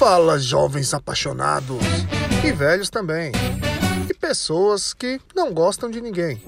Fala, 0.00 0.38
jovens 0.38 0.94
apaixonados 0.94 1.76
e 2.42 2.50
velhos 2.52 2.88
também, 2.88 3.32
e 4.08 4.14
pessoas 4.14 4.94
que 4.94 5.20
não 5.36 5.52
gostam 5.52 5.90
de 5.90 6.00
ninguém. 6.00 6.42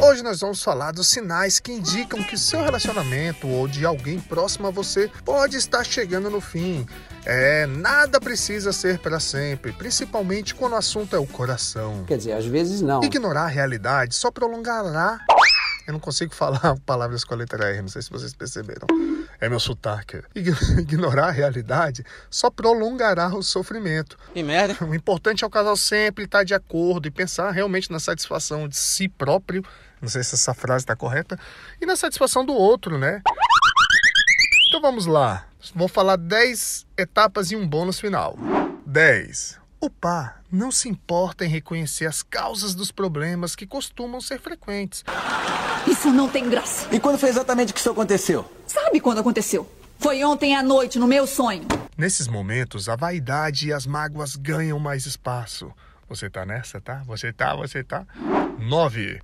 Hoje 0.00 0.22
nós 0.22 0.38
vamos 0.38 0.62
falar 0.62 0.92
dos 0.92 1.08
sinais 1.08 1.58
que 1.58 1.72
indicam 1.72 2.22
que 2.22 2.38
seu 2.38 2.62
relacionamento 2.62 3.48
ou 3.48 3.66
de 3.66 3.84
alguém 3.84 4.20
próximo 4.20 4.68
a 4.68 4.70
você 4.70 5.10
pode 5.24 5.56
estar 5.56 5.82
chegando 5.82 6.30
no 6.30 6.40
fim. 6.40 6.86
É, 7.26 7.66
nada 7.66 8.20
precisa 8.20 8.72
ser 8.72 9.00
para 9.00 9.18
sempre, 9.18 9.72
principalmente 9.72 10.54
quando 10.54 10.74
o 10.74 10.76
assunto 10.76 11.16
é 11.16 11.18
o 11.18 11.26
coração. 11.26 12.04
Quer 12.06 12.18
dizer, 12.18 12.34
às 12.34 12.46
vezes 12.46 12.80
não. 12.80 13.02
Ignorar 13.02 13.46
a 13.46 13.48
realidade 13.48 14.14
só 14.14 14.30
prolongará. 14.30 15.18
Eu 15.84 15.94
não 15.94 16.00
consigo 16.00 16.30
falar 16.32 16.76
palavras 16.86 17.24
com 17.24 17.34
a 17.34 17.38
letra 17.38 17.70
R, 17.70 17.82
não 17.82 17.88
sei 17.88 18.02
se 18.02 18.10
vocês 18.10 18.32
perceberam. 18.32 18.86
É 19.40 19.48
meu 19.48 19.60
sotaque. 19.60 20.22
Ignorar 20.34 21.28
a 21.28 21.30
realidade 21.30 22.04
só 22.28 22.50
prolongará 22.50 23.28
o 23.28 23.42
sofrimento. 23.42 24.18
Que 24.32 24.42
merda. 24.42 24.76
O 24.84 24.94
importante 24.94 25.44
é 25.44 25.46
o 25.46 25.50
casal 25.50 25.76
sempre 25.76 26.24
estar 26.24 26.42
de 26.44 26.54
acordo 26.54 27.06
e 27.06 27.10
pensar 27.10 27.50
realmente 27.52 27.90
na 27.90 28.00
satisfação 28.00 28.68
de 28.68 28.76
si 28.76 29.08
próprio. 29.08 29.64
Não 30.00 30.08
sei 30.08 30.22
se 30.24 30.34
essa 30.34 30.54
frase 30.54 30.82
está 30.82 30.96
correta. 30.96 31.38
E 31.80 31.86
na 31.86 31.96
satisfação 31.96 32.44
do 32.44 32.52
outro, 32.52 32.98
né? 32.98 33.22
Então 34.68 34.80
vamos 34.80 35.06
lá. 35.06 35.46
Vou 35.74 35.88
falar 35.88 36.16
10 36.16 36.86
etapas 36.96 37.50
e 37.50 37.56
um 37.56 37.66
bônus 37.66 38.00
final. 38.00 38.36
10. 38.86 39.57
O 39.80 39.88
par 39.88 40.42
não 40.50 40.72
se 40.72 40.88
importa 40.88 41.44
em 41.44 41.48
reconhecer 41.48 42.06
as 42.06 42.20
causas 42.20 42.74
dos 42.74 42.90
problemas 42.90 43.54
que 43.54 43.64
costumam 43.64 44.20
ser 44.20 44.40
frequentes. 44.40 45.04
Isso 45.86 46.10
não 46.10 46.28
tem 46.28 46.50
graça. 46.50 46.88
E 46.92 46.98
quando 46.98 47.16
foi 47.16 47.28
exatamente 47.28 47.72
que 47.72 47.78
isso 47.78 47.90
aconteceu? 47.90 48.44
Sabe 48.66 48.98
quando 48.98 49.20
aconteceu? 49.20 49.70
Foi 49.98 50.24
ontem 50.24 50.56
à 50.56 50.64
noite, 50.64 50.98
no 50.98 51.06
meu 51.06 51.28
sonho. 51.28 51.62
Nesses 51.96 52.26
momentos, 52.26 52.88
a 52.88 52.96
vaidade 52.96 53.68
e 53.68 53.72
as 53.72 53.86
mágoas 53.86 54.34
ganham 54.34 54.80
mais 54.80 55.06
espaço. 55.06 55.72
Você 56.08 56.28
tá 56.28 56.44
nessa, 56.44 56.80
tá? 56.80 57.04
Você 57.06 57.32
tá, 57.32 57.54
você 57.54 57.84
tá? 57.84 58.04
9. 58.58 59.20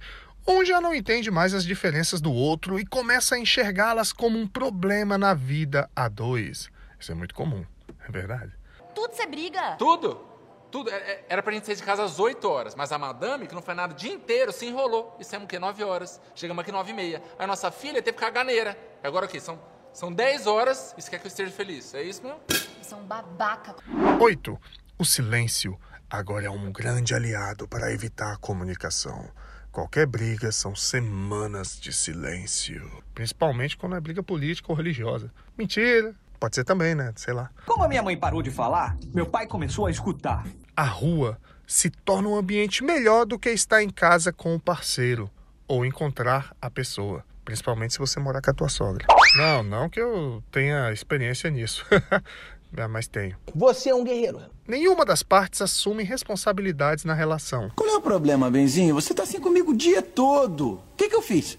Um 0.46 0.64
já 0.64 0.80
não 0.80 0.94
entende 0.94 1.32
mais 1.32 1.52
as 1.52 1.64
diferenças 1.64 2.20
do 2.20 2.32
outro 2.32 2.78
e 2.78 2.86
começa 2.86 3.34
a 3.34 3.38
enxergá-las 3.38 4.12
como 4.12 4.38
um 4.38 4.46
problema 4.46 5.18
na 5.18 5.34
vida 5.34 5.90
a 5.96 6.08
dois. 6.08 6.68
Isso 7.00 7.10
é 7.10 7.14
muito 7.14 7.34
comum, 7.34 7.64
é 8.06 8.12
verdade. 8.12 8.52
Tudo 8.94 9.14
você 9.14 9.26
briga. 9.26 9.76
Tudo? 9.78 10.33
Tudo. 10.74 10.90
É- 10.90 10.94
é- 10.96 11.24
Era 11.28 11.40
pra 11.40 11.52
gente 11.52 11.66
sair 11.66 11.76
de 11.76 11.84
casa 11.84 12.02
às 12.02 12.18
8 12.18 12.48
horas, 12.50 12.74
mas 12.74 12.90
a 12.90 12.98
madame, 12.98 13.46
que 13.46 13.54
não 13.54 13.62
foi 13.62 13.74
nada 13.74 13.94
o 13.94 13.96
dia 13.96 14.12
inteiro, 14.12 14.50
se 14.52 14.66
enrolou. 14.66 15.16
E 15.20 15.24
saímos 15.24 15.44
o 15.44 15.48
quê? 15.48 15.56
9 15.56 15.84
horas. 15.84 16.20
Chegamos 16.34 16.60
aqui 16.62 16.72
9 16.72 16.90
e 16.90 16.92
meia. 16.92 17.22
Aí 17.38 17.46
nossa 17.46 17.70
filha 17.70 18.02
teve 18.02 18.18
caganeira. 18.18 18.76
E 19.00 19.06
agora 19.06 19.26
o 19.26 19.28
quê? 19.28 19.38
São, 19.38 19.56
são 19.92 20.12
10 20.12 20.48
horas 20.48 20.92
e 20.98 21.00
você 21.02 21.10
quer 21.10 21.20
que 21.20 21.26
eu 21.26 21.28
esteja 21.28 21.52
feliz. 21.52 21.94
É 21.94 22.02
isso 22.02 22.26
é 22.26 22.96
um 22.96 23.04
babaca. 23.06 23.76
8. 24.20 24.58
O 24.98 25.04
silêncio 25.04 25.78
agora 26.10 26.46
é 26.46 26.50
um 26.50 26.72
grande 26.72 27.14
aliado 27.14 27.68
para 27.68 27.92
evitar 27.92 28.32
a 28.32 28.36
comunicação. 28.36 29.30
Qualquer 29.70 30.06
briga 30.06 30.50
são 30.50 30.74
semanas 30.74 31.78
de 31.80 31.92
silêncio. 31.92 32.90
Principalmente 33.14 33.76
quando 33.76 33.94
é 33.94 34.00
briga 34.00 34.24
política 34.24 34.72
ou 34.72 34.76
religiosa. 34.76 35.30
Mentira. 35.56 36.16
Pode 36.40 36.56
ser 36.56 36.64
também, 36.64 36.96
né? 36.96 37.12
Sei 37.14 37.32
lá. 37.32 37.48
Como 37.64 37.84
a 37.84 37.88
minha 37.88 38.02
mãe 38.02 38.16
parou 38.16 38.42
de 38.42 38.50
falar, 38.50 38.96
meu 39.14 39.24
pai 39.24 39.46
começou 39.46 39.86
a 39.86 39.90
escutar. 39.90 40.44
A 40.76 40.84
rua 40.84 41.38
se 41.66 41.88
torna 41.88 42.28
um 42.28 42.36
ambiente 42.36 42.82
melhor 42.82 43.24
do 43.24 43.38
que 43.38 43.50
estar 43.50 43.82
em 43.82 43.90
casa 43.90 44.32
com 44.32 44.54
o 44.54 44.60
parceiro 44.60 45.30
ou 45.68 45.84
encontrar 45.84 46.54
a 46.60 46.68
pessoa. 46.68 47.24
Principalmente 47.44 47.92
se 47.92 47.98
você 47.98 48.18
morar 48.18 48.40
com 48.42 48.50
a 48.50 48.54
tua 48.54 48.68
sogra. 48.68 49.06
Não, 49.36 49.62
não 49.62 49.88
que 49.88 50.00
eu 50.00 50.42
tenha 50.50 50.92
experiência 50.92 51.50
nisso. 51.50 51.84
Mas 52.90 53.06
tenho. 53.06 53.36
Você 53.54 53.90
é 53.90 53.94
um 53.94 54.02
guerreiro. 54.02 54.40
Nenhuma 54.66 55.04
das 55.04 55.22
partes 55.22 55.62
assume 55.62 56.02
responsabilidades 56.02 57.04
na 57.04 57.14
relação. 57.14 57.70
Qual 57.76 57.88
é 57.88 57.96
o 57.96 58.00
problema, 58.00 58.50
Benzinho? 58.50 58.96
Você 58.96 59.14
tá 59.14 59.22
assim 59.22 59.40
comigo 59.40 59.70
o 59.70 59.76
dia 59.76 60.02
todo. 60.02 60.72
O 60.72 60.96
que, 60.96 61.08
que 61.08 61.14
eu 61.14 61.22
fiz? 61.22 61.56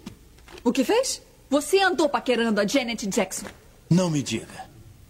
O 0.62 0.74
que 0.74 0.84
fez? 0.84 1.22
Você 1.50 1.80
andou 1.80 2.10
paquerando 2.10 2.60
a 2.60 2.68
Janet 2.68 3.08
Jackson. 3.08 3.46
Não 3.90 4.10
me 4.10 4.22
diga. 4.22 4.66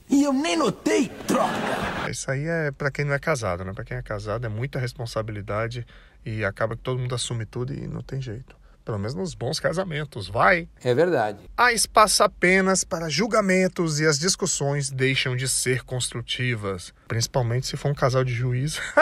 E 0.07 0.23
eu 0.23 0.31
nem 0.31 0.55
notei, 0.55 1.09
troca. 1.25 1.94
Isso 2.09 2.29
aí 2.29 2.45
é 2.45 2.71
pra 2.71 2.91
quem 2.91 3.05
não 3.05 3.13
é 3.13 3.19
casado, 3.19 3.63
né? 3.63 3.73
Pra 3.73 3.83
quem 3.83 3.97
é 3.97 4.01
casado 4.01 4.45
é 4.45 4.49
muita 4.49 4.79
responsabilidade 4.79 5.85
e 6.25 6.43
acaba 6.43 6.75
que 6.75 6.81
todo 6.81 6.99
mundo 6.99 7.13
assume 7.15 7.45
tudo 7.45 7.73
e 7.73 7.87
não 7.87 8.01
tem 8.01 8.21
jeito. 8.21 8.55
Pelo 8.83 8.99
menos 8.99 9.15
nos 9.15 9.33
bons 9.33 9.59
casamentos, 9.59 10.27
vai. 10.27 10.69
É 10.83 10.93
verdade. 10.93 11.39
Há 11.57 11.73
espaço 11.73 12.21
apenas 12.21 12.83
para 12.83 13.09
julgamentos 13.09 13.99
e 13.99 14.05
as 14.05 14.19
discussões 14.19 14.91
deixam 14.91 15.35
de 15.35 15.47
ser 15.47 15.83
construtivas, 15.83 16.93
principalmente 17.07 17.65
se 17.65 17.75
for 17.75 17.89
um 17.89 17.95
casal 17.95 18.23
de 18.23 18.31
juiz. 18.31 18.79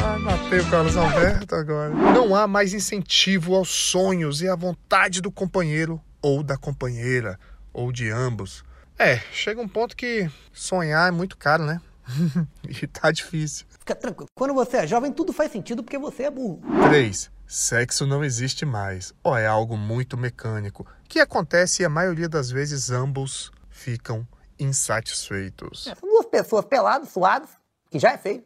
ah, 0.00 0.18
matei 0.20 0.60
o 0.60 0.70
Carlos 0.70 0.96
Alberto 0.96 1.56
agora. 1.56 1.90
Não 1.90 2.36
há 2.36 2.46
mais 2.46 2.72
incentivo 2.72 3.56
aos 3.56 3.68
sonhos 3.68 4.42
e 4.42 4.48
à 4.48 4.54
vontade 4.54 5.20
do 5.20 5.32
companheiro 5.32 6.00
ou 6.22 6.44
da 6.44 6.56
companheira, 6.56 7.36
ou 7.72 7.90
de 7.90 8.10
ambos. 8.10 8.64
É, 8.98 9.18
chega 9.32 9.60
um 9.60 9.68
ponto 9.68 9.96
que 9.96 10.30
sonhar 10.52 11.08
é 11.08 11.10
muito 11.10 11.36
caro, 11.36 11.64
né? 11.64 11.80
e 12.68 12.86
tá 12.86 13.10
difícil. 13.10 13.66
Fica 13.78 13.94
tranquilo. 13.94 14.28
Quando 14.34 14.54
você 14.54 14.78
é 14.78 14.86
jovem, 14.86 15.12
tudo 15.12 15.32
faz 15.32 15.52
sentido 15.52 15.82
porque 15.82 15.98
você 15.98 16.24
é 16.24 16.30
burro. 16.30 16.60
3. 16.88 17.30
Sexo 17.46 18.06
não 18.06 18.24
existe 18.24 18.64
mais, 18.64 19.12
ou 19.22 19.36
é 19.36 19.46
algo 19.46 19.76
muito 19.76 20.16
mecânico, 20.16 20.84
que 21.08 21.20
acontece 21.20 21.82
e 21.82 21.84
a 21.84 21.88
maioria 21.88 22.28
das 22.28 22.50
vezes 22.50 22.90
ambos 22.90 23.52
ficam 23.70 24.26
insatisfeitos. 24.58 25.86
É, 25.86 25.94
São 25.94 26.08
duas 26.08 26.26
pessoas 26.26 26.64
peladas, 26.64 27.10
suadas, 27.10 27.50
que 27.90 27.98
já 27.98 28.12
é 28.12 28.18
feio. 28.18 28.42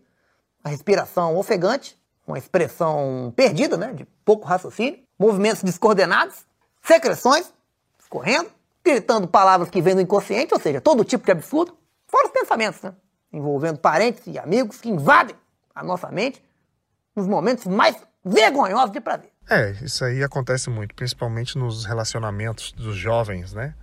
A 0.62 0.68
respiração 0.68 1.36
ofegante, 1.36 1.96
uma 2.26 2.36
expressão 2.36 3.32
perdida, 3.34 3.76
né? 3.76 3.92
De 3.94 4.04
pouco 4.24 4.46
raciocínio. 4.46 5.00
Movimentos 5.18 5.62
descoordenados, 5.62 6.44
secreções 6.82 7.52
escorrendo, 7.98 8.50
gritando 8.92 9.28
palavras 9.28 9.70
que 9.70 9.80
vêm 9.80 9.94
do 9.94 10.00
inconsciente, 10.00 10.52
ou 10.52 10.60
seja, 10.60 10.80
todo 10.80 11.04
tipo 11.04 11.24
de 11.24 11.32
absurdo. 11.32 11.76
Fora 12.06 12.26
os 12.26 12.32
pensamentos, 12.32 12.82
né? 12.82 12.92
Envolvendo 13.32 13.78
parentes 13.78 14.22
e 14.26 14.38
amigos 14.38 14.80
que 14.80 14.88
invadem 14.88 15.36
a 15.74 15.84
nossa 15.84 16.10
mente 16.10 16.42
nos 17.14 17.26
momentos 17.26 17.66
mais 17.66 17.96
vergonhosos 18.24 18.92
de 18.92 19.00
prazer. 19.00 19.30
É, 19.48 19.72
isso 19.82 20.04
aí 20.04 20.22
acontece 20.22 20.70
muito, 20.70 20.94
principalmente 20.94 21.58
nos 21.58 21.84
relacionamentos 21.84 22.72
dos 22.72 22.96
jovens, 22.96 23.52
né? 23.52 23.74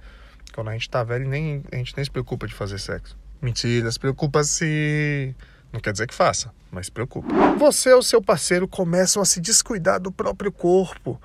Quando 0.54 0.70
a 0.70 0.74
gente 0.74 0.90
tá 0.90 1.04
velho, 1.04 1.28
nem, 1.28 1.64
a 1.72 1.76
gente 1.76 1.96
nem 1.96 2.06
se 2.06 2.12
preocupa 2.12 2.48
de 2.48 2.54
fazer 2.54 2.80
sexo. 2.80 3.18
Mentira, 3.42 3.92
se 3.92 4.00
preocupa 4.00 4.44
se. 4.44 5.36
Não 5.72 5.80
quer 5.80 5.92
dizer 5.92 6.08
que 6.08 6.14
faça, 6.14 6.52
mas 6.72 6.88
se 6.88 6.92
preocupa. 6.92 7.28
Você 7.58 7.94
ou 7.94 8.02
seu 8.02 8.22
parceiro 8.22 8.68
começam 8.68 9.22
a 9.22 9.26
se 9.26 9.40
descuidar 9.40 10.00
do 10.00 10.12
próprio 10.12 10.52
corpo, 10.52 11.22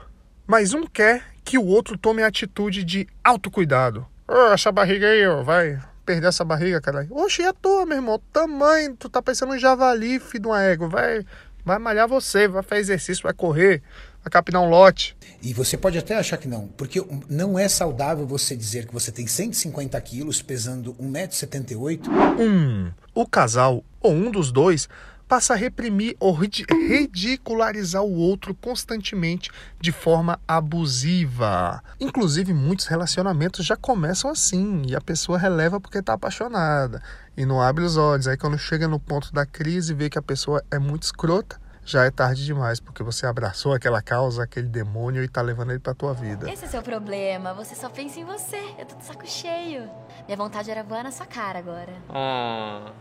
mas 0.46 0.74
um 0.74 0.86
quer 0.86 1.31
que 1.44 1.58
o 1.58 1.64
outro 1.64 1.96
tome 1.98 2.22
a 2.22 2.26
atitude 2.26 2.84
de 2.84 3.06
autocuidado. 3.22 4.06
Ô, 4.28 4.52
essa 4.52 4.72
barriga 4.72 5.08
aí, 5.08 5.26
ó, 5.26 5.42
vai 5.42 5.80
perder 6.04 6.28
essa 6.28 6.44
barriga, 6.44 6.80
caralho. 6.80 7.08
Oxe, 7.10 7.42
e 7.42 7.46
a 7.46 7.52
tua, 7.52 7.86
meu 7.86 7.96
irmão? 7.96 8.20
Tamanho, 8.32 8.96
tu 8.96 9.08
tá 9.08 9.22
parecendo 9.22 9.52
um 9.52 9.58
javali, 9.58 10.18
filho 10.18 10.42
de 10.42 10.48
uma 10.48 10.62
égua. 10.62 10.88
Vai, 10.88 11.24
vai 11.64 11.78
malhar 11.78 12.08
você, 12.08 12.48
vai 12.48 12.62
fazer 12.62 12.80
exercício, 12.80 13.22
vai 13.22 13.32
correr, 13.32 13.82
vai 14.22 14.30
capinar 14.30 14.62
um 14.62 14.68
lote. 14.68 15.16
E 15.42 15.52
você 15.52 15.76
pode 15.76 15.98
até 15.98 16.16
achar 16.16 16.36
que 16.36 16.48
não, 16.48 16.68
porque 16.68 17.04
não 17.28 17.58
é 17.58 17.68
saudável 17.68 18.26
você 18.26 18.56
dizer 18.56 18.86
que 18.86 18.92
você 18.92 19.10
tem 19.10 19.26
150 19.26 20.00
quilos 20.00 20.42
pesando 20.42 20.94
1,78m. 20.94 22.08
Um, 22.38 22.90
o 23.14 23.26
casal 23.26 23.84
ou 24.00 24.12
um 24.12 24.30
dos 24.30 24.50
dois 24.50 24.88
passa 25.32 25.54
a 25.54 25.56
reprimir 25.56 26.14
ou 26.20 26.34
ridi- 26.34 26.66
ridicularizar 26.70 28.02
o 28.02 28.12
outro 28.14 28.54
constantemente 28.54 29.50
de 29.80 29.90
forma 29.90 30.38
abusiva. 30.46 31.82
Inclusive, 31.98 32.52
muitos 32.52 32.84
relacionamentos 32.84 33.64
já 33.64 33.74
começam 33.74 34.30
assim 34.30 34.82
e 34.86 34.94
a 34.94 35.00
pessoa 35.00 35.38
releva 35.38 35.80
porque 35.80 36.00
está 36.00 36.12
apaixonada 36.12 37.02
e 37.34 37.46
não 37.46 37.62
abre 37.62 37.82
os 37.82 37.96
olhos. 37.96 38.28
Aí, 38.28 38.36
quando 38.36 38.58
chega 38.58 38.86
no 38.86 39.00
ponto 39.00 39.32
da 39.32 39.46
crise 39.46 39.92
e 39.92 39.96
vê 39.96 40.10
que 40.10 40.18
a 40.18 40.22
pessoa 40.22 40.62
é 40.70 40.78
muito 40.78 41.04
escrota, 41.04 41.58
já 41.82 42.04
é 42.04 42.10
tarde 42.10 42.44
demais 42.44 42.78
porque 42.78 43.02
você 43.02 43.24
abraçou 43.26 43.72
aquela 43.72 44.02
causa, 44.02 44.42
aquele 44.42 44.68
demônio 44.68 45.24
e 45.24 45.28
tá 45.28 45.40
levando 45.40 45.70
ele 45.70 45.80
pra 45.80 45.94
tua 45.94 46.12
vida. 46.12 46.52
Esse 46.52 46.66
é 46.66 46.68
seu 46.68 46.82
problema. 46.82 47.54
Você 47.54 47.74
só 47.74 47.88
pensa 47.88 48.20
em 48.20 48.24
você. 48.26 48.60
Eu 48.78 48.84
tô 48.84 48.96
de 48.96 49.04
saco 49.06 49.26
cheio. 49.26 49.88
Minha 50.26 50.36
vontade 50.36 50.70
era 50.70 50.82
voar 50.84 51.02
na 51.02 51.10
sua 51.10 51.24
cara 51.24 51.58
agora. 51.58 51.94
Ah, 52.10 52.92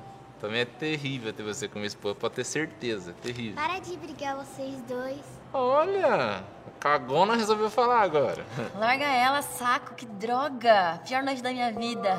também 0.41 0.61
é 0.61 0.65
terrível 0.65 1.31
ter 1.31 1.43
você 1.43 1.67
como 1.67 1.85
esposa, 1.85 2.15
pode 2.15 2.33
ter 2.33 2.43
certeza. 2.43 3.13
Terrível. 3.21 3.53
Para 3.53 3.77
de 3.77 3.95
brigar 3.95 4.35
vocês 4.35 4.81
dois. 4.87 5.21
Olha, 5.53 6.43
a 6.65 6.71
cagona 6.79 7.35
resolveu 7.35 7.69
falar 7.69 8.01
agora. 8.01 8.43
Larga 8.75 9.05
ela, 9.05 9.43
saco. 9.43 9.93
Que 9.93 10.07
droga. 10.07 10.99
Pior 11.05 11.21
noite 11.21 11.43
da 11.43 11.51
minha 11.51 11.71
vida. 11.71 12.17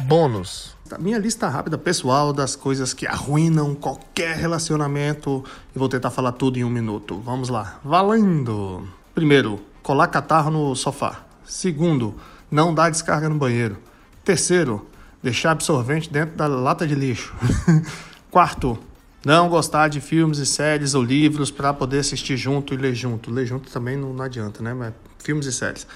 Bônus. 0.00 0.75
Minha 0.98 1.18
lista 1.18 1.48
rápida 1.48 1.76
pessoal 1.76 2.32
das 2.32 2.54
coisas 2.54 2.94
que 2.94 3.06
arruinam 3.06 3.74
qualquer 3.74 4.36
relacionamento 4.36 5.44
e 5.74 5.78
vou 5.78 5.88
tentar 5.88 6.10
falar 6.10 6.32
tudo 6.32 6.58
em 6.58 6.64
um 6.64 6.70
minuto. 6.70 7.20
Vamos 7.24 7.48
lá. 7.48 7.80
Valendo! 7.84 8.86
Primeiro, 9.14 9.60
colar 9.82 10.06
catarro 10.06 10.50
no 10.50 10.76
sofá. 10.76 11.24
Segundo, 11.44 12.14
não 12.50 12.72
dar 12.72 12.90
descarga 12.90 13.28
no 13.28 13.36
banheiro. 13.36 13.76
Terceiro, 14.24 14.86
deixar 15.22 15.50
absorvente 15.50 16.10
dentro 16.10 16.36
da 16.36 16.46
lata 16.46 16.86
de 16.86 16.94
lixo. 16.94 17.34
Quarto, 18.30 18.78
não 19.24 19.48
gostar 19.48 19.88
de 19.88 20.00
filmes 20.00 20.38
e 20.38 20.46
séries 20.46 20.94
ou 20.94 21.02
livros 21.02 21.50
para 21.50 21.74
poder 21.74 21.98
assistir 21.98 22.36
junto 22.36 22.72
e 22.72 22.76
ler 22.76 22.94
junto. 22.94 23.30
Ler 23.30 23.46
junto 23.46 23.70
também 23.70 23.96
não, 23.96 24.12
não 24.12 24.24
adianta, 24.24 24.62
né? 24.62 24.72
Mas 24.72 24.94
filmes 25.18 25.46
e 25.46 25.52
séries. 25.52 25.86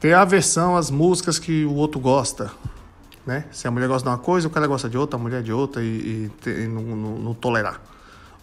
Ter 0.00 0.14
aversão 0.14 0.76
às 0.76 0.90
músicas 0.90 1.38
que 1.38 1.64
o 1.64 1.74
outro 1.74 2.00
gosta 2.00 2.50
né? 3.26 3.44
Se 3.50 3.68
a 3.68 3.70
mulher 3.70 3.88
gosta 3.88 4.08
de 4.08 4.14
uma 4.14 4.18
coisa, 4.18 4.48
o 4.48 4.50
cara 4.50 4.66
gosta 4.66 4.88
de 4.88 4.96
outra, 4.96 5.18
a 5.18 5.22
mulher 5.22 5.42
de 5.42 5.52
outra 5.52 5.82
e, 5.82 6.30
e, 6.46 6.48
e 6.48 6.66
não, 6.66 6.82
não, 6.82 7.18
não, 7.18 7.34
tolerar. 7.34 7.80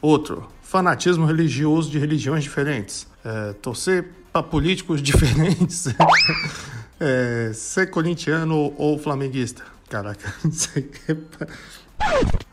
Outro, 0.01 0.47
fanatismo 0.61 1.25
religioso 1.25 1.89
de 1.89 1.97
religiões 1.97 2.43
diferentes. 2.43 3.07
É, 3.23 3.53
torcer 3.53 4.09
para 4.31 4.43
políticos 4.43 5.01
diferentes. 5.03 5.87
é, 6.99 7.51
ser 7.53 7.89
corintiano 7.89 8.73
ou 8.77 8.97
flamenguista. 8.97 9.63
Caraca, 9.89 10.33
não 10.43 10.51
sei. 10.51 10.91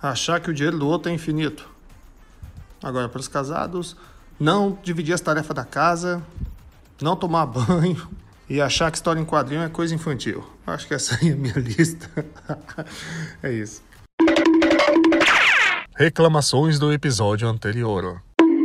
Achar 0.01 0.41
que 0.41 0.51
o 0.51 0.55
dinheiro 0.55 0.79
do 0.79 0.87
outro 0.87 1.11
é 1.11 1.15
infinito. 1.15 1.69
Agora, 2.83 3.09
para 3.09 3.21
os 3.21 3.29
casados, 3.29 3.97
não 4.39 4.79
dividir 4.83 5.15
as 5.15 5.21
tarefas 5.21 5.55
da 5.55 5.65
casa, 5.65 6.23
não 7.01 7.17
tomar 7.17 7.47
banho, 7.47 8.09
e 8.49 8.61
achar 8.61 8.91
que 8.91 8.97
história 8.97 9.21
em 9.21 9.25
quadrinho 9.25 9.63
é 9.63 9.69
coisa 9.69 9.95
infantil. 9.95 10.45
Acho 10.67 10.89
que 10.89 10.95
essa 10.95 11.15
é 11.17 11.33
a 11.33 11.37
minha 11.37 11.55
lista. 11.61 12.09
é 13.43 13.53
isso. 13.53 13.83
Reclamações 15.95 16.79
do 16.79 16.93
episódio 16.93 17.49
anterior. 17.49 18.23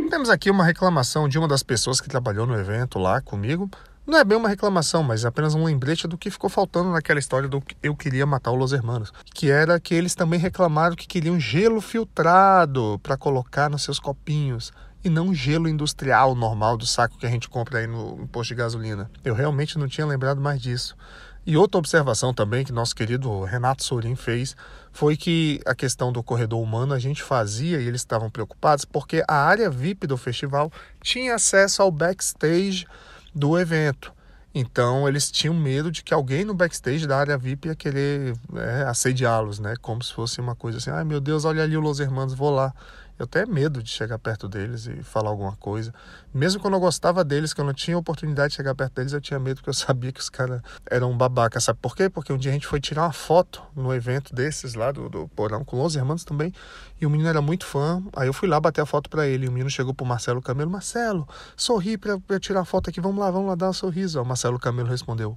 Temos 0.08 0.30
aqui 0.30 0.50
uma 0.50 0.64
reclamação 0.64 1.28
de 1.28 1.38
uma 1.38 1.46
das 1.46 1.62
pessoas 1.62 2.00
que 2.00 2.08
trabalhou 2.08 2.46
no 2.46 2.58
evento 2.58 2.98
lá 2.98 3.20
comigo. 3.20 3.70
Não 4.06 4.18
é 4.18 4.24
bem 4.24 4.36
uma 4.36 4.48
reclamação, 4.48 5.02
mas 5.04 5.24
é 5.24 5.28
apenas 5.28 5.54
um 5.54 5.64
lembrete 5.64 6.08
do 6.08 6.18
que 6.18 6.30
ficou 6.30 6.50
faltando 6.50 6.90
naquela 6.90 7.20
história 7.20 7.48
do 7.48 7.62
eu 7.82 7.94
queria 7.94 8.26
matar 8.26 8.50
os 8.50 8.58
Los 8.58 8.72
Hermanos. 8.72 9.12
Que 9.32 9.50
era 9.50 9.78
que 9.78 9.94
eles 9.94 10.14
também 10.14 10.40
reclamaram 10.40 10.96
que 10.96 11.06
queriam 11.06 11.38
gelo 11.38 11.80
filtrado 11.80 12.98
para 13.02 13.16
colocar 13.16 13.70
nos 13.70 13.84
seus 13.84 14.00
copinhos 14.00 14.72
e 15.04 15.08
não 15.08 15.32
gelo 15.32 15.68
industrial 15.68 16.34
normal 16.34 16.76
do 16.76 16.86
saco 16.86 17.16
que 17.18 17.26
a 17.26 17.30
gente 17.30 17.48
compra 17.48 17.78
aí 17.78 17.86
no 17.86 18.26
posto 18.28 18.48
de 18.48 18.56
gasolina. 18.56 19.08
Eu 19.24 19.34
realmente 19.34 19.78
não 19.78 19.86
tinha 19.86 20.06
lembrado 20.06 20.40
mais 20.40 20.60
disso. 20.60 20.96
E 21.46 21.56
outra 21.56 21.78
observação 21.78 22.34
também 22.34 22.64
que 22.64 22.72
nosso 22.72 22.94
querido 22.94 23.42
Renato 23.44 23.82
Sorin 23.82 24.14
fez 24.14 24.54
foi 24.92 25.16
que 25.16 25.60
a 25.64 25.74
questão 25.74 26.12
do 26.12 26.22
corredor 26.22 26.60
humano 26.60 26.92
a 26.92 26.98
gente 26.98 27.22
fazia 27.22 27.80
e 27.80 27.86
eles 27.86 28.02
estavam 28.02 28.28
preocupados 28.30 28.84
porque 28.84 29.22
a 29.26 29.34
área 29.34 29.70
VIP 29.70 30.06
do 30.06 30.18
festival 30.18 30.70
tinha 31.02 31.34
acesso 31.34 31.80
ao 31.80 31.90
backstage 31.90 32.86
do 33.34 33.58
evento. 33.58 34.12
Então 34.54 35.08
eles 35.08 35.30
tinham 35.30 35.54
medo 35.54 35.90
de 35.90 36.02
que 36.02 36.12
alguém 36.12 36.44
no 36.44 36.54
backstage 36.54 37.06
da 37.06 37.18
área 37.18 37.38
VIP 37.38 37.68
ia 37.68 37.74
querer 37.76 38.36
é, 38.56 38.82
assediá-los, 38.82 39.58
né? 39.60 39.74
Como 39.80 40.02
se 40.02 40.12
fosse 40.12 40.40
uma 40.40 40.56
coisa 40.56 40.78
assim, 40.78 40.90
ai 40.90 41.04
meu 41.04 41.20
Deus, 41.20 41.44
olha 41.44 41.62
ali 41.62 41.76
o 41.76 41.80
Los 41.80 42.00
Hermanos, 42.00 42.34
vou 42.34 42.50
lá. 42.50 42.74
Eu 43.20 43.26
tenho 43.26 43.46
medo 43.48 43.82
de 43.82 43.90
chegar 43.90 44.18
perto 44.18 44.48
deles 44.48 44.86
e 44.86 45.02
falar 45.02 45.28
alguma 45.28 45.54
coisa. 45.56 45.92
Mesmo 46.32 46.58
quando 46.58 46.72
eu 46.72 46.80
gostava 46.80 47.22
deles, 47.22 47.52
que 47.52 47.60
eu 47.60 47.64
não 47.66 47.74
tinha 47.74 47.98
oportunidade 47.98 48.52
de 48.52 48.56
chegar 48.56 48.74
perto 48.74 48.94
deles, 48.94 49.12
eu 49.12 49.20
tinha 49.20 49.38
medo 49.38 49.56
porque 49.56 49.68
eu 49.68 49.74
sabia 49.74 50.10
que 50.10 50.20
os 50.20 50.30
caras 50.30 50.62
eram 50.90 51.14
babaca. 51.14 51.60
Sabe 51.60 51.78
por 51.82 51.94
quê? 51.94 52.08
Porque 52.08 52.32
um 52.32 52.38
dia 52.38 52.50
a 52.50 52.54
gente 52.54 52.66
foi 52.66 52.80
tirar 52.80 53.02
uma 53.02 53.12
foto 53.12 53.62
no 53.76 53.92
evento 53.92 54.34
desses 54.34 54.72
lá 54.72 54.90
do, 54.90 55.10
do 55.10 55.28
Porão 55.28 55.62
com 55.62 55.84
os 55.84 55.94
irmãos 55.96 56.24
também. 56.24 56.50
E 56.98 57.04
o 57.04 57.10
menino 57.10 57.28
era 57.28 57.42
muito 57.42 57.66
fã. 57.66 58.02
Aí 58.16 58.26
eu 58.26 58.32
fui 58.32 58.48
lá 58.48 58.58
bater 58.58 58.80
a 58.80 58.86
foto 58.86 59.10
para 59.10 59.26
ele. 59.26 59.44
E 59.44 59.48
o 59.50 59.52
menino 59.52 59.68
chegou 59.68 59.92
pro 59.92 60.06
Marcelo 60.06 60.40
Camelo: 60.40 60.70
Marcelo, 60.70 61.28
sorri 61.54 61.98
pra, 61.98 62.18
pra 62.18 62.36
eu 62.36 62.40
tirar 62.40 62.60
a 62.60 62.64
foto 62.64 62.88
aqui. 62.88 63.02
Vamos 63.02 63.18
lá, 63.20 63.30
vamos 63.30 63.48
lá 63.48 63.54
dar 63.54 63.68
um 63.68 63.74
sorriso. 63.74 64.18
O 64.18 64.24
Marcelo 64.40 64.58
Camelo 64.58 64.88
respondeu: 64.88 65.36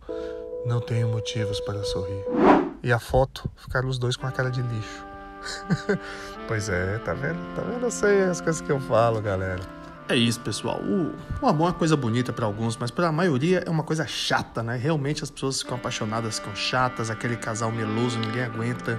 Não 0.65 0.79
tenho 0.79 1.09
motivos 1.09 1.59
para 1.59 1.83
sorrir. 1.83 2.23
E 2.81 2.89
a 2.89 2.97
foto 2.97 3.51
ficaram 3.57 3.89
os 3.89 3.99
dois 3.99 4.15
com 4.15 4.25
a 4.25 4.31
cara 4.31 4.49
de 4.49 4.61
lixo. 4.61 5.05
pois 6.47 6.69
é, 6.69 6.99
tá 6.99 7.13
vendo? 7.13 7.37
Tá 7.53 7.63
vendo? 7.63 7.83
Eu 7.83 7.91
sei 7.91 8.23
as 8.23 8.39
coisas 8.39 8.61
que 8.61 8.71
eu 8.71 8.79
falo, 8.79 9.21
galera. 9.21 9.61
É 10.07 10.15
isso, 10.15 10.39
pessoal. 10.39 10.79
O, 10.79 11.13
o 11.41 11.47
amor 11.49 11.65
é 11.65 11.67
uma 11.71 11.73
coisa 11.73 11.97
bonita 11.97 12.31
para 12.31 12.45
alguns, 12.45 12.77
mas 12.77 12.91
para 12.91 13.09
a 13.09 13.11
maioria 13.11 13.61
é 13.67 13.69
uma 13.69 13.83
coisa 13.83 14.07
chata, 14.07 14.63
né? 14.63 14.77
Realmente 14.77 15.21
as 15.21 15.29
pessoas 15.29 15.61
ficam 15.61 15.75
apaixonadas, 15.75 16.39
ficam 16.39 16.55
chatas, 16.55 17.09
aquele 17.09 17.35
casal 17.35 17.73
meloso, 17.73 18.17
ninguém 18.17 18.43
aguenta. 18.43 18.97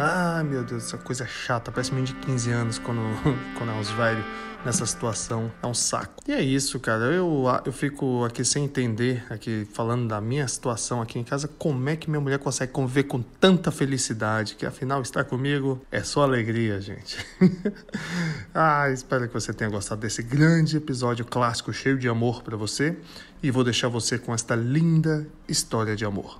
Ai, 0.00 0.44
meu 0.44 0.62
Deus, 0.62 0.84
essa 0.84 0.98
coisa 0.98 1.26
chata. 1.26 1.72
Parece 1.72 1.92
menino 1.92 2.06
de 2.06 2.26
15 2.26 2.50
anos 2.50 2.78
quando, 2.78 3.00
quando 3.58 3.70
é 3.70 3.74
uns 3.74 3.90
velhos 3.90 4.24
nessa 4.64 4.84
situação. 4.86 5.50
É 5.62 5.66
um 5.66 5.74
saco. 5.74 6.22
E 6.26 6.32
é 6.32 6.40
isso, 6.40 6.78
cara. 6.78 7.04
Eu, 7.06 7.44
eu 7.64 7.72
fico 7.72 8.24
aqui 8.24 8.44
sem 8.44 8.64
entender, 8.64 9.24
aqui 9.30 9.66
falando 9.72 10.08
da 10.08 10.20
minha 10.20 10.46
situação 10.46 11.00
aqui 11.00 11.18
em 11.18 11.24
casa, 11.24 11.48
como 11.48 11.88
é 11.88 11.96
que 11.96 12.08
minha 12.08 12.20
mulher 12.20 12.38
consegue 12.38 12.72
conviver 12.72 13.04
com 13.04 13.22
tanta 13.22 13.70
felicidade, 13.70 14.54
que 14.54 14.66
afinal 14.66 15.02
estar 15.02 15.24
comigo 15.24 15.80
é 15.90 16.02
só 16.02 16.22
alegria, 16.22 16.80
gente. 16.80 17.18
ah, 18.54 18.90
espero 18.90 19.26
que 19.26 19.34
você 19.34 19.52
tenha 19.52 19.70
gostado 19.70 20.00
desse 20.00 20.22
grande 20.22 20.76
episódio 20.76 21.24
clássico 21.24 21.72
cheio 21.72 21.98
de 21.98 22.08
amor 22.08 22.42
para 22.42 22.56
você 22.56 22.96
e 23.42 23.50
vou 23.50 23.64
deixar 23.64 23.88
você 23.88 24.18
com 24.18 24.34
esta 24.34 24.54
linda 24.54 25.26
história 25.48 25.94
de 25.96 26.04
amor. 26.04 26.38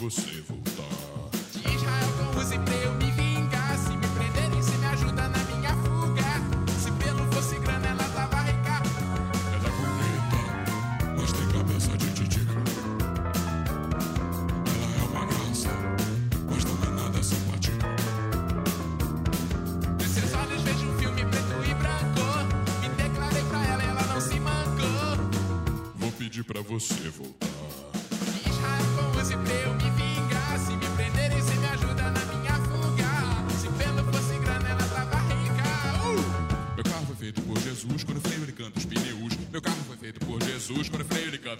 Você 0.00 0.42
voltar. 0.48 0.69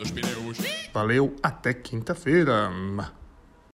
Os 0.00 0.11
pneus. 0.11 0.59
Valeu, 0.92 1.37
até 1.42 1.73
quinta-feira. 1.73 2.71